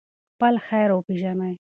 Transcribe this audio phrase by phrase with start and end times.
[0.33, 1.53] خپل خیر وپېژنئ.